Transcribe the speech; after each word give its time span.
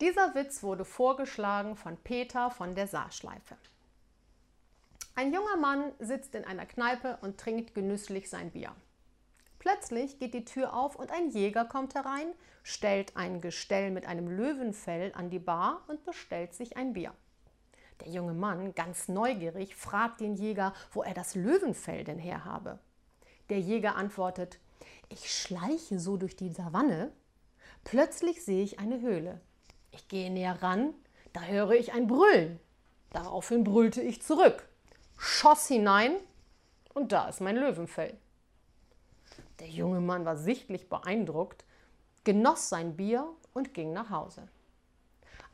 Dieser 0.00 0.36
Witz 0.36 0.62
wurde 0.62 0.84
vorgeschlagen 0.84 1.74
von 1.74 1.96
Peter 1.96 2.52
von 2.52 2.76
der 2.76 2.86
Saarschleife. 2.86 3.56
Ein 5.16 5.32
junger 5.32 5.56
Mann 5.56 5.90
sitzt 5.98 6.36
in 6.36 6.44
einer 6.44 6.66
Kneipe 6.66 7.18
und 7.20 7.40
trinkt 7.40 7.74
genüsslich 7.74 8.30
sein 8.30 8.52
Bier. 8.52 8.72
Plötzlich 9.58 10.20
geht 10.20 10.34
die 10.34 10.44
Tür 10.44 10.72
auf 10.72 10.94
und 10.94 11.10
ein 11.10 11.30
Jäger 11.30 11.64
kommt 11.64 11.96
herein, 11.96 12.32
stellt 12.62 13.16
ein 13.16 13.40
Gestell 13.40 13.90
mit 13.90 14.06
einem 14.06 14.28
Löwenfell 14.28 15.12
an 15.16 15.30
die 15.30 15.40
Bar 15.40 15.82
und 15.88 16.04
bestellt 16.04 16.54
sich 16.54 16.76
ein 16.76 16.92
Bier. 16.92 17.12
Der 18.00 18.12
junge 18.12 18.34
Mann, 18.34 18.76
ganz 18.76 19.08
neugierig, 19.08 19.74
fragt 19.74 20.20
den 20.20 20.36
Jäger, 20.36 20.74
wo 20.92 21.02
er 21.02 21.14
das 21.14 21.34
Löwenfell 21.34 22.04
denn 22.04 22.20
her 22.20 22.44
habe. 22.44 22.78
Der 23.50 23.58
Jäger 23.58 23.96
antwortet, 23.96 24.60
ich 25.08 25.34
schleiche 25.34 25.98
so 25.98 26.16
durch 26.16 26.36
die 26.36 26.52
Savanne. 26.52 27.10
Plötzlich 27.82 28.44
sehe 28.44 28.62
ich 28.62 28.78
eine 28.78 29.00
Höhle. 29.00 29.40
Ich 29.90 30.08
gehe 30.08 30.30
näher 30.30 30.62
ran, 30.62 30.94
da 31.32 31.42
höre 31.42 31.72
ich 31.72 31.92
ein 31.92 32.06
Brüllen. 32.06 32.60
Daraufhin 33.10 33.64
brüllte 33.64 34.02
ich 34.02 34.22
zurück, 34.22 34.68
schoss 35.16 35.66
hinein 35.68 36.16
und 36.94 37.12
da 37.12 37.28
ist 37.28 37.40
mein 37.40 37.56
Löwenfell. 37.56 38.16
Der 39.60 39.68
junge 39.68 40.00
Mann 40.00 40.24
war 40.24 40.36
sichtlich 40.36 40.88
beeindruckt, 40.88 41.64
genoss 42.24 42.68
sein 42.68 42.96
Bier 42.96 43.26
und 43.54 43.74
ging 43.74 43.92
nach 43.92 44.10
Hause. 44.10 44.48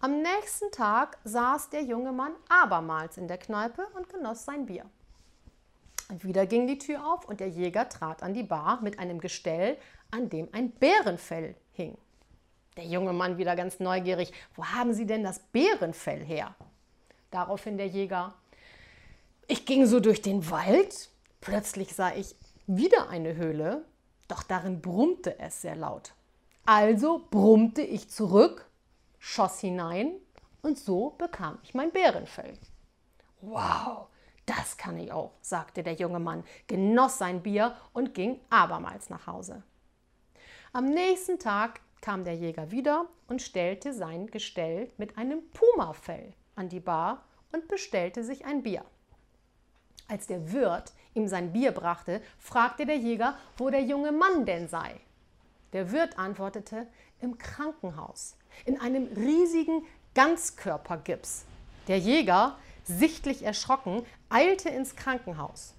Am 0.00 0.20
nächsten 0.20 0.70
Tag 0.72 1.18
saß 1.24 1.70
der 1.70 1.82
junge 1.82 2.12
Mann 2.12 2.34
abermals 2.48 3.16
in 3.16 3.28
der 3.28 3.38
Kneipe 3.38 3.86
und 3.94 4.08
genoss 4.08 4.44
sein 4.44 4.66
Bier. 4.66 4.84
Und 6.10 6.24
wieder 6.24 6.44
ging 6.46 6.66
die 6.66 6.78
Tür 6.78 7.06
auf 7.06 7.26
und 7.26 7.40
der 7.40 7.48
Jäger 7.48 7.88
trat 7.88 8.22
an 8.22 8.34
die 8.34 8.42
Bar 8.42 8.82
mit 8.82 8.98
einem 8.98 9.20
Gestell, 9.20 9.78
an 10.10 10.28
dem 10.28 10.48
ein 10.52 10.72
Bärenfell 10.72 11.54
hing. 11.72 11.96
Der 12.76 12.84
junge 12.84 13.12
Mann 13.12 13.38
wieder 13.38 13.54
ganz 13.54 13.78
neugierig, 13.78 14.32
wo 14.54 14.64
haben 14.64 14.92
Sie 14.94 15.06
denn 15.06 15.22
das 15.22 15.38
Bärenfell 15.38 16.24
her? 16.24 16.54
Daraufhin 17.30 17.76
der 17.76 17.86
Jäger, 17.86 18.34
ich 19.46 19.66
ging 19.66 19.86
so 19.86 20.00
durch 20.00 20.22
den 20.22 20.50
Wald, 20.50 21.10
plötzlich 21.40 21.94
sah 21.94 22.14
ich 22.14 22.34
wieder 22.66 23.08
eine 23.08 23.36
Höhle, 23.36 23.84
doch 24.28 24.42
darin 24.42 24.80
brummte 24.80 25.38
es 25.38 25.62
sehr 25.62 25.76
laut. 25.76 26.14
Also 26.66 27.26
brummte 27.30 27.82
ich 27.82 28.08
zurück, 28.08 28.68
schoss 29.18 29.60
hinein 29.60 30.14
und 30.62 30.78
so 30.78 31.10
bekam 31.10 31.58
ich 31.62 31.74
mein 31.74 31.92
Bärenfell. 31.92 32.58
Wow, 33.40 34.06
das 34.46 34.76
kann 34.78 34.98
ich 34.98 35.12
auch, 35.12 35.32
sagte 35.42 35.82
der 35.82 35.94
junge 35.94 36.20
Mann, 36.20 36.42
genoss 36.66 37.18
sein 37.18 37.42
Bier 37.42 37.76
und 37.92 38.14
ging 38.14 38.40
abermals 38.48 39.10
nach 39.10 39.26
Hause. 39.26 39.62
Am 40.72 40.86
nächsten 40.86 41.38
Tag 41.38 41.80
kam 42.04 42.22
der 42.22 42.36
Jäger 42.36 42.70
wieder 42.70 43.06
und 43.28 43.40
stellte 43.40 43.94
sein 43.94 44.26
Gestell 44.26 44.90
mit 44.98 45.16
einem 45.16 45.40
Pumafell 45.52 46.34
an 46.54 46.68
die 46.68 46.80
Bar 46.80 47.24
und 47.50 47.66
bestellte 47.66 48.22
sich 48.22 48.44
ein 48.44 48.62
Bier. 48.62 48.84
Als 50.06 50.26
der 50.26 50.52
Wirt 50.52 50.92
ihm 51.14 51.28
sein 51.28 51.54
Bier 51.54 51.72
brachte, 51.72 52.20
fragte 52.38 52.84
der 52.84 52.98
Jäger, 52.98 53.38
wo 53.56 53.70
der 53.70 53.80
junge 53.80 54.12
Mann 54.12 54.44
denn 54.44 54.68
sei. 54.68 55.00
Der 55.72 55.92
Wirt 55.92 56.18
antwortete, 56.18 56.86
im 57.22 57.38
Krankenhaus, 57.38 58.36
in 58.66 58.78
einem 58.78 59.06
riesigen 59.16 59.86
Ganzkörpergips. 60.14 61.46
Der 61.88 61.98
Jäger, 61.98 62.58
sichtlich 62.82 63.44
erschrocken, 63.44 64.04
eilte 64.28 64.68
ins 64.68 64.94
Krankenhaus. 64.94 65.72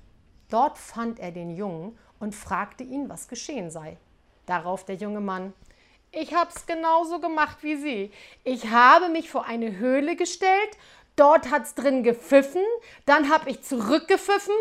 Dort 0.50 0.80
fand 0.80 1.20
er 1.20 1.31
den 1.31 1.56
Jungen 1.56 1.96
und 2.20 2.34
fragte 2.34 2.84
ihn, 2.84 3.09
was 3.09 3.28
geschehen 3.28 3.70
sei. 3.70 3.98
Darauf 4.48 4.86
der 4.86 4.96
junge 4.96 5.22
Mann, 5.22 5.53
ich 6.16 6.33
habe 6.33 6.49
es 6.55 6.66
genauso 6.66 7.19
gemacht 7.19 7.58
wie 7.61 7.75
Sie. 7.75 8.11
Ich 8.44 8.69
habe 8.69 9.09
mich 9.09 9.30
vor 9.30 9.45
eine 9.45 9.77
Höhle 9.77 10.16
gestellt, 10.16 10.77
dort 11.16 11.52
hat 11.52 11.63
es 11.63 11.75
drin 11.75 12.03
gepfiffen, 12.03 12.63
dann 13.05 13.30
habe 13.30 13.49
ich 13.49 13.61
zurückgepfiffen 13.61 14.55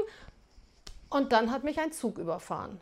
und 1.10 1.32
dann 1.32 1.52
hat 1.52 1.64
mich 1.64 1.78
ein 1.78 1.92
Zug 1.92 2.18
überfahren. 2.18 2.80